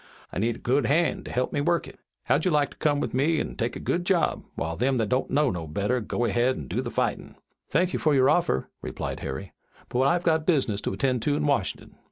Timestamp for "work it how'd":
1.61-2.43